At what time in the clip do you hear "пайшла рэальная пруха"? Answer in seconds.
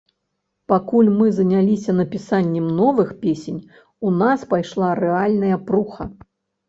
4.55-6.03